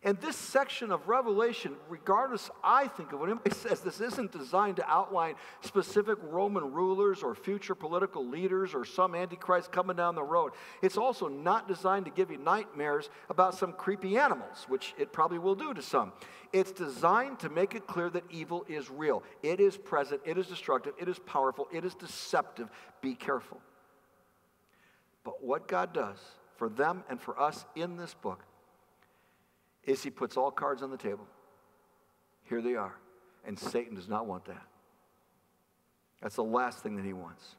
[0.05, 4.75] And this section of Revelation, regardless, I think of what anybody says, this isn't designed
[4.75, 10.21] to outline specific Roman rulers or future political leaders or some antichrist coming down the
[10.21, 10.51] road.
[10.83, 15.39] It's also not designed to give you nightmares about some creepy animals, which it probably
[15.39, 16.13] will do to some.
[16.53, 19.23] It's designed to make it clear that evil is real.
[19.41, 22.69] It is present, it is destructive, it is powerful, it is deceptive.
[23.01, 23.59] Be careful.
[25.23, 26.19] But what God does
[26.57, 28.43] for them and for us in this book
[29.85, 31.27] is he puts all cards on the table.
[32.49, 32.95] Here they are.
[33.45, 34.65] And Satan does not want that.
[36.21, 37.55] That's the last thing that he wants.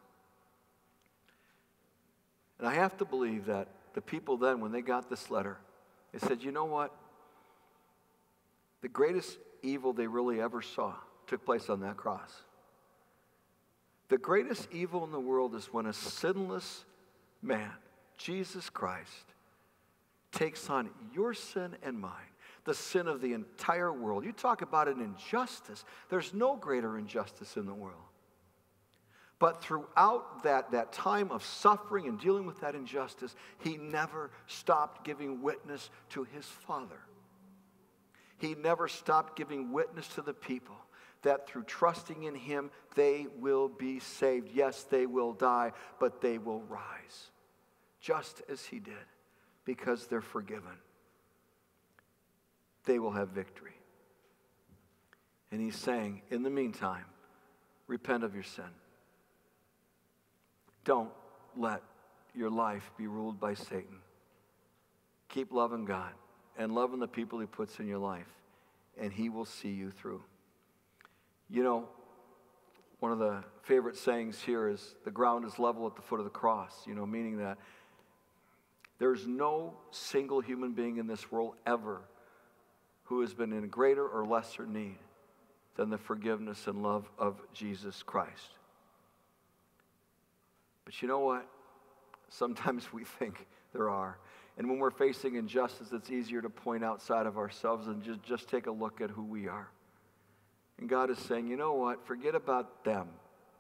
[2.59, 5.59] And I have to believe that the people then, when they got this letter,
[6.13, 6.93] they said, you know what?
[8.83, 10.95] The greatest evil they really ever saw
[11.27, 12.33] took place on that cross.
[14.09, 16.85] The greatest evil in the world is when a sinless
[17.43, 17.73] man,
[18.17, 19.35] Jesus Christ,
[20.37, 22.13] takes on your sin and mine,
[22.65, 24.25] the sin of the entire world.
[24.25, 25.85] You talk about an injustice.
[26.11, 27.97] There's no greater injustice in the world.
[29.39, 35.05] But throughout that, that time of suffering and dealing with that injustice, he never stopped
[35.05, 37.01] giving witness to his Father.
[38.39, 40.77] He never stopped giving witness to the people
[41.23, 44.51] that through trusting in him, they will be saved.
[44.55, 47.31] Yes, they will die, but they will rise,
[48.01, 48.95] just as he did
[49.67, 50.79] because they're forgiven.
[52.87, 53.75] They will have victory.
[55.53, 57.05] And he's saying, in the meantime,
[57.87, 58.65] repent of your sin.
[60.85, 61.11] Don't
[61.57, 61.83] let
[62.35, 63.99] your life be ruled by Satan.
[65.29, 66.13] Keep loving God
[66.57, 68.29] and loving the people he puts in your life,
[68.99, 70.23] and he will see you through.
[71.51, 71.89] You know,
[73.01, 76.25] one of the favorite sayings here is the ground is level at the foot of
[76.25, 77.59] the cross, you know, meaning that
[78.99, 82.01] there's no single human being in this world ever
[83.05, 84.97] who has been in greater or lesser need
[85.77, 88.55] than the forgiveness and love of Jesus Christ.
[90.85, 91.47] But you know what?
[92.31, 94.19] Sometimes we think there are.
[94.59, 98.49] And when we're facing injustice, it's easier to point outside of ourselves and just, just
[98.49, 99.69] take a look at who we are.
[100.79, 102.07] And God is saying, you know what?
[102.07, 103.09] Forget about them.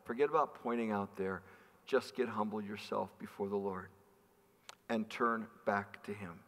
[0.04, 1.42] Forget about pointing out there.
[1.84, 3.88] Just get humble yourself before the Lord
[4.88, 6.40] and turn back to Him.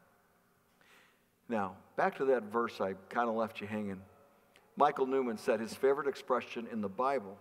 [1.49, 4.03] Now, back to that verse I kind of left you hanging.
[4.77, 7.37] Michael Newman said his favorite expression in the Bible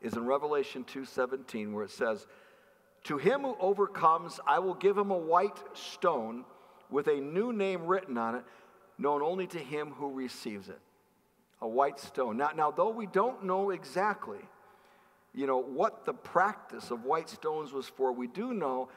[0.00, 2.26] is in Revelation 2:17 where it says,
[3.04, 6.44] "To him who overcomes, I will give him a white stone
[6.90, 8.44] with a new name written on it,
[8.96, 10.80] known only to him who receives it."
[11.60, 12.36] A white stone.
[12.36, 14.46] Now, now though we don't know exactly,
[15.34, 18.88] you know, what the practice of white stones was for, we do know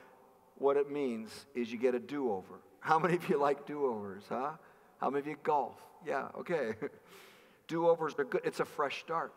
[0.62, 2.59] what it means is you get a do over.
[2.80, 4.51] How many of you like do overs, huh?
[4.99, 5.76] How many of you golf?
[6.05, 6.74] Yeah, okay.
[7.68, 8.41] do overs are good.
[8.45, 9.34] It's a fresh start.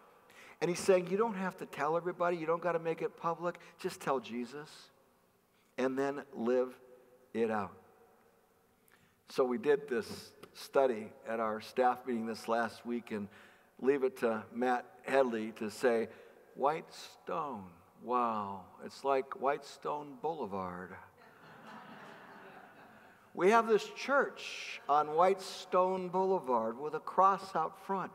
[0.61, 3.17] And he's saying you don't have to tell everybody, you don't got to make it
[3.17, 3.59] public.
[3.81, 4.71] Just tell Jesus
[5.79, 6.79] and then live
[7.33, 7.73] it out.
[9.31, 13.29] So we did this study at our staff meeting this last week and
[13.81, 16.09] leave it to Matt Headley to say,
[16.55, 17.65] White Stone.
[18.03, 20.95] Wow, it's like Whitestone Boulevard.
[23.35, 28.13] We have this church on Whitestone Boulevard with a cross out front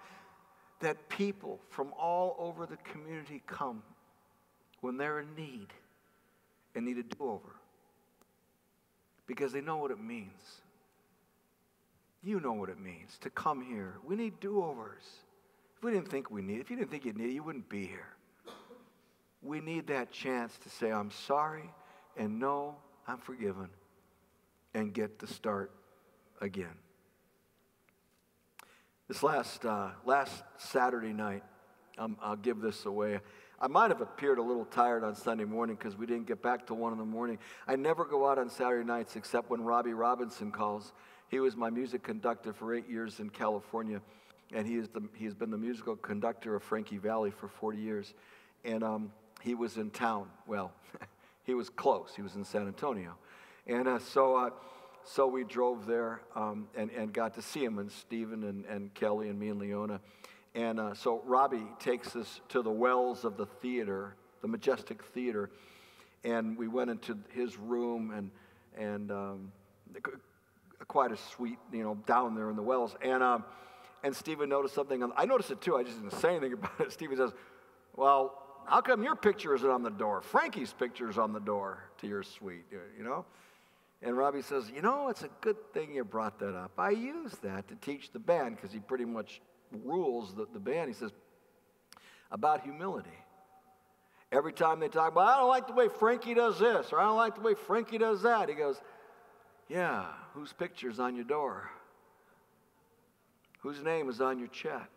[0.79, 3.83] that people from all over the community come
[4.81, 5.67] when they're in need
[6.73, 7.55] and need a do over
[9.27, 10.61] because they know what it means.
[12.23, 13.95] You know what it means to come here.
[14.05, 15.03] We need do overs.
[15.77, 17.69] If we didn't think we need, if you didn't think you need it, you wouldn't
[17.69, 18.15] be here
[19.41, 21.69] we need that chance to say, I'm sorry,
[22.17, 22.75] and no,
[23.07, 23.69] I'm forgiven,
[24.73, 25.71] and get to start
[26.41, 26.75] again.
[29.07, 31.43] This last, uh, last Saturday night,
[31.97, 33.19] um, I'll give this away.
[33.59, 36.67] I might have appeared a little tired on Sunday morning because we didn't get back
[36.67, 37.39] till 1 in the morning.
[37.67, 40.93] I never go out on Saturday nights except when Robbie Robinson calls.
[41.27, 44.01] He was my music conductor for eight years in California,
[44.53, 47.79] and he, is the, he has been the musical conductor of Frankie Valli for 40
[47.79, 48.13] years.
[48.63, 49.11] And um,
[49.41, 50.27] he was in town.
[50.47, 50.71] Well,
[51.43, 52.13] he was close.
[52.15, 53.17] He was in San Antonio.
[53.69, 54.49] And uh, so, uh,
[55.03, 58.91] so we drove there um, and, and got to see him, and Stephen and, and
[58.95, 60.01] Kelly and me and Leona.
[60.55, 65.51] And uh, so Robbie takes us to the wells of the theater, the Majestic Theater,
[66.23, 68.31] and we went into his room and
[68.75, 69.51] and um,
[70.87, 72.95] quite a suite, you know, down there in the wells.
[73.03, 73.43] And um,
[74.03, 75.07] and Stephen noticed something.
[75.15, 75.77] I noticed it too.
[75.77, 76.91] I just didn't say anything about it.
[76.91, 77.33] Stephen says,
[77.95, 78.33] "Well,
[78.65, 80.21] how come your picture isn't on the door?
[80.23, 82.65] Frankie's picture is on the door to your suite,
[82.97, 83.25] you know?"
[84.01, 86.71] And Robbie says, You know, it's a good thing you brought that up.
[86.77, 89.41] I use that to teach the band because he pretty much
[89.83, 90.89] rules the, the band.
[90.89, 91.11] He says,
[92.31, 93.09] About humility.
[94.31, 97.03] Every time they talk about, I don't like the way Frankie does this, or I
[97.03, 98.79] don't like the way Frankie does that, he goes,
[99.67, 101.69] Yeah, whose picture's on your door?
[103.59, 104.89] Whose name is on your check?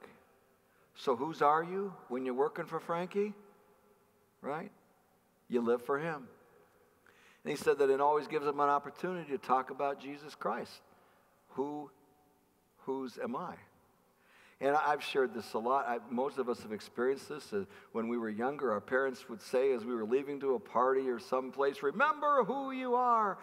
[0.94, 3.32] So whose are you when you're working for Frankie?
[4.40, 4.70] Right?
[5.48, 6.28] You live for him.
[7.44, 10.80] And he said that it always gives them an opportunity to talk about Jesus Christ.
[11.50, 11.90] Who,
[12.78, 13.54] whose am I?
[14.60, 15.86] And I've shared this a lot.
[15.88, 17.52] I, most of us have experienced this.
[17.52, 20.60] Uh, when we were younger, our parents would say as we were leaving to a
[20.60, 23.38] party or someplace, remember who you are.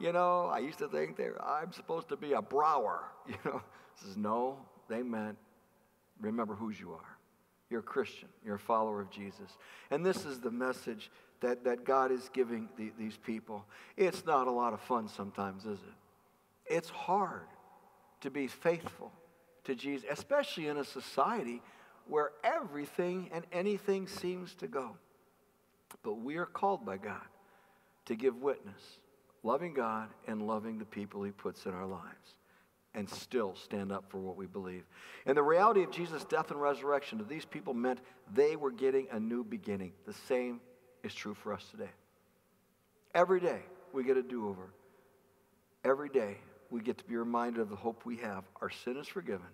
[0.00, 3.04] You know, I used to think I'm supposed to be a brower.
[3.28, 3.62] You know,
[3.94, 5.38] says, no, they meant
[6.20, 7.18] remember whose you are.
[7.70, 8.28] You're a Christian.
[8.44, 9.56] You're a follower of Jesus.
[9.90, 11.10] And this is the message
[11.40, 13.64] that, that God is giving the, these people.
[13.96, 16.74] It's not a lot of fun sometimes, is it?
[16.74, 17.46] It's hard
[18.20, 19.12] to be faithful
[19.64, 21.62] to Jesus, especially in a society
[22.06, 24.96] where everything and anything seems to go.
[26.02, 27.26] But we are called by God
[28.06, 28.98] to give witness,
[29.42, 32.36] loving God and loving the people He puts in our lives
[32.94, 34.84] and still stand up for what we believe.
[35.26, 37.98] And the reality of Jesus' death and resurrection to these people meant
[38.32, 39.92] they were getting a new beginning.
[40.06, 40.60] The same
[41.04, 41.90] is true for us today.
[43.14, 43.60] Every day
[43.92, 44.72] we get a do over.
[45.84, 46.38] Every day
[46.70, 48.44] we get to be reminded of the hope we have.
[48.60, 49.46] Our sin is forgiven.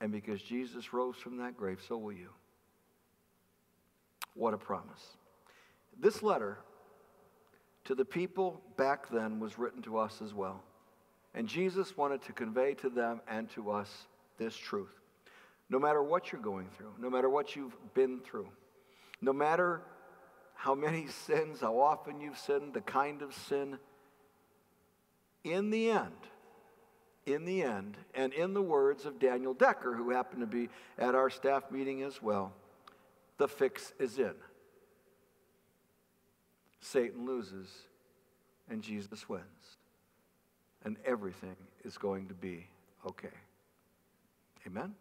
[0.00, 2.28] And because Jesus rose from that grave, so will you.
[4.34, 5.16] What a promise.
[5.98, 6.58] This letter
[7.84, 10.62] to the people back then was written to us as well.
[11.34, 14.06] And Jesus wanted to convey to them and to us
[14.38, 14.92] this truth.
[15.70, 18.48] No matter what you're going through, no matter what you've been through,
[19.20, 19.82] no matter
[20.58, 23.78] how many sins, how often you've sinned, the kind of sin,
[25.44, 26.26] in the end,
[27.26, 31.14] in the end, and in the words of Daniel Decker, who happened to be at
[31.14, 32.52] our staff meeting as well,
[33.36, 34.34] the fix is in.
[36.80, 37.68] Satan loses
[38.68, 39.76] and Jesus wins
[40.84, 42.66] and everything is going to be
[43.06, 43.28] okay.
[44.66, 44.94] Amen?